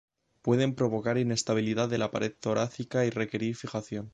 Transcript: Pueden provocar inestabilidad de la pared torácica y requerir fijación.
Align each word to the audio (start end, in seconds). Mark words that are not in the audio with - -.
Pueden 0.41 0.73
provocar 0.73 1.19
inestabilidad 1.19 1.87
de 1.87 1.99
la 1.99 2.09
pared 2.09 2.33
torácica 2.39 3.05
y 3.05 3.11
requerir 3.11 3.55
fijación. 3.55 4.09